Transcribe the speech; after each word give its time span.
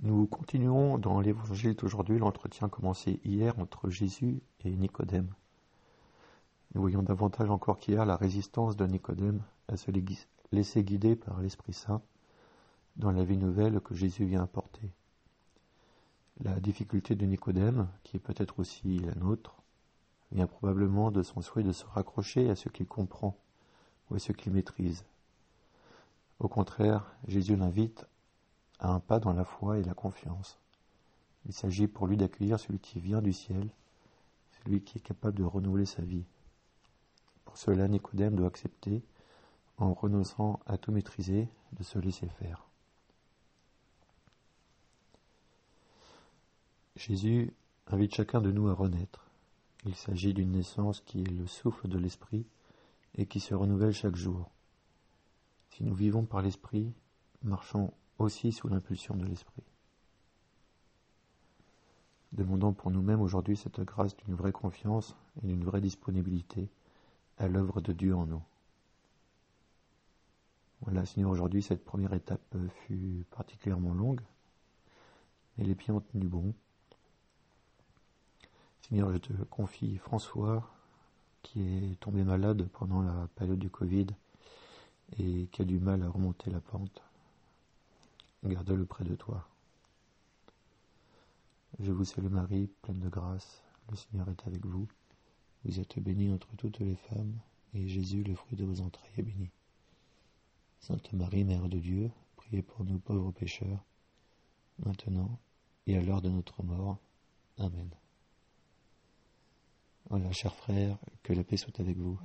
Nous 0.00 0.26
continuons 0.26 0.98
dans 0.98 1.20
l'évangile 1.20 1.74
d'aujourd'hui 1.76 2.18
l'entretien 2.18 2.68
commencé 2.68 3.20
hier 3.24 3.58
entre 3.58 3.88
Jésus 3.88 4.42
et 4.64 4.70
Nicodème. 4.70 5.32
Nous 6.74 6.80
voyons 6.80 7.02
davantage 7.02 7.50
encore 7.50 7.78
qu'hier 7.78 8.04
la 8.04 8.16
résistance 8.16 8.76
de 8.76 8.86
Nicodème 8.86 9.42
à 9.68 9.76
se 9.76 9.90
laisser 10.50 10.82
guider 10.82 11.14
par 11.14 11.40
l'Esprit 11.40 11.72
Saint 11.72 12.02
dans 12.96 13.12
la 13.12 13.24
vie 13.24 13.36
nouvelle 13.36 13.80
que 13.80 13.94
Jésus 13.94 14.24
vient 14.24 14.42
apporter. 14.42 14.90
La 16.40 16.58
difficulté 16.58 17.14
de 17.14 17.26
Nicodème, 17.26 17.88
qui 18.02 18.16
est 18.16 18.20
peut-être 18.20 18.58
aussi 18.58 18.98
la 18.98 19.14
nôtre, 19.14 19.54
vient 20.32 20.46
probablement 20.46 21.10
de 21.10 21.22
son 21.22 21.42
souhait 21.42 21.62
de 21.62 21.72
se 21.72 21.84
raccrocher 21.84 22.50
à 22.50 22.56
ce 22.56 22.68
qu'il 22.68 22.86
comprend 22.86 23.36
ou 24.10 24.14
à 24.14 24.18
ce 24.18 24.32
qu'il 24.32 24.52
maîtrise. 24.52 25.04
Au 26.40 26.48
contraire, 26.48 27.14
Jésus 27.28 27.54
l'invite 27.54 28.06
à 28.82 28.90
un 28.90 29.00
pas 29.00 29.20
dans 29.20 29.32
la 29.32 29.44
foi 29.44 29.78
et 29.78 29.84
la 29.84 29.94
confiance. 29.94 30.58
Il 31.46 31.52
s'agit 31.52 31.86
pour 31.86 32.08
lui 32.08 32.16
d'accueillir 32.16 32.58
celui 32.58 32.80
qui 32.80 32.98
vient 32.98 33.22
du 33.22 33.32
ciel, 33.32 33.70
celui 34.58 34.82
qui 34.82 34.98
est 34.98 35.00
capable 35.00 35.38
de 35.38 35.44
renouveler 35.44 35.86
sa 35.86 36.02
vie. 36.02 36.24
Pour 37.44 37.56
cela, 37.56 37.86
Nicodème 37.86 38.34
doit 38.34 38.48
accepter, 38.48 39.02
en 39.78 39.94
renonçant 39.94 40.60
à 40.66 40.78
tout 40.78 40.90
maîtriser, 40.90 41.48
de 41.72 41.82
se 41.84 41.98
laisser 41.98 42.28
faire. 42.28 42.66
Jésus 46.96 47.54
invite 47.86 48.14
chacun 48.14 48.40
de 48.40 48.50
nous 48.50 48.68
à 48.68 48.74
renaître. 48.74 49.26
Il 49.86 49.94
s'agit 49.94 50.34
d'une 50.34 50.52
naissance 50.52 51.00
qui 51.00 51.22
est 51.22 51.30
le 51.30 51.46
souffle 51.46 51.88
de 51.88 51.98
l'Esprit 51.98 52.46
et 53.14 53.26
qui 53.26 53.40
se 53.40 53.54
renouvelle 53.54 53.94
chaque 53.94 54.16
jour. 54.16 54.50
Si 55.70 55.84
nous 55.84 55.94
vivons 55.94 56.24
par 56.24 56.42
l'Esprit, 56.42 56.92
marchons 57.42 57.92
aussi 58.22 58.52
sous 58.52 58.68
l'impulsion 58.68 59.16
de 59.16 59.24
l'Esprit. 59.24 59.62
Demandons 62.32 62.72
pour 62.72 62.90
nous-mêmes 62.90 63.20
aujourd'hui 63.20 63.56
cette 63.56 63.80
grâce 63.80 64.16
d'une 64.16 64.34
vraie 64.34 64.52
confiance 64.52 65.14
et 65.42 65.46
d'une 65.46 65.64
vraie 65.64 65.82
disponibilité 65.82 66.70
à 67.36 67.48
l'œuvre 67.48 67.80
de 67.80 67.92
Dieu 67.92 68.14
en 68.16 68.26
nous. 68.26 68.42
Voilà, 70.80 71.04
Seigneur, 71.04 71.30
aujourd'hui 71.30 71.62
cette 71.62 71.84
première 71.84 72.14
étape 72.14 72.56
fut 72.86 73.24
particulièrement 73.30 73.94
longue, 73.94 74.22
mais 75.56 75.64
les 75.64 75.74
pieds 75.74 75.92
ont 75.92 76.00
tenu 76.00 76.26
bon. 76.26 76.54
Seigneur, 78.88 79.12
je 79.12 79.18
te 79.18 79.32
confie 79.44 79.98
François, 79.98 80.68
qui 81.42 81.60
est 81.60 82.00
tombé 82.00 82.24
malade 82.24 82.68
pendant 82.72 83.02
la 83.02 83.28
période 83.36 83.58
du 83.58 83.70
Covid 83.70 84.06
et 85.18 85.48
qui 85.52 85.62
a 85.62 85.64
du 85.64 85.78
mal 85.78 86.02
à 86.02 86.08
remonter 86.08 86.50
la 86.50 86.60
pente. 86.60 87.02
Garde-le 88.44 88.84
près 88.84 89.04
de 89.04 89.14
toi. 89.14 89.48
Je 91.78 91.92
vous 91.92 92.04
salue 92.04 92.26
Marie, 92.26 92.68
pleine 92.82 92.98
de 92.98 93.08
grâce, 93.08 93.62
le 93.90 93.96
Seigneur 93.96 94.28
est 94.28 94.46
avec 94.46 94.66
vous. 94.66 94.88
Vous 95.64 95.78
êtes 95.78 95.98
bénie 96.00 96.32
entre 96.32 96.48
toutes 96.56 96.80
les 96.80 96.96
femmes, 96.96 97.38
et 97.72 97.86
Jésus, 97.86 98.24
le 98.24 98.34
fruit 98.34 98.56
de 98.56 98.64
vos 98.64 98.80
entrailles, 98.80 99.12
est 99.16 99.22
béni. 99.22 99.50
Sainte 100.80 101.12
Marie, 101.12 101.44
Mère 101.44 101.68
de 101.68 101.78
Dieu, 101.78 102.10
priez 102.34 102.62
pour 102.62 102.84
nous 102.84 102.98
pauvres 102.98 103.30
pécheurs, 103.30 103.84
maintenant 104.84 105.38
et 105.86 105.96
à 105.96 106.02
l'heure 106.02 106.22
de 106.22 106.28
notre 106.28 106.64
mort. 106.64 106.98
Amen. 107.58 107.90
Voilà, 110.10 110.32
chers 110.32 110.54
frères, 110.54 110.98
que 111.22 111.32
la 111.32 111.44
paix 111.44 111.56
soit 111.56 111.78
avec 111.78 111.96
vous. 111.96 112.18